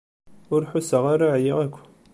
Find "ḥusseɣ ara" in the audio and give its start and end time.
0.71-1.27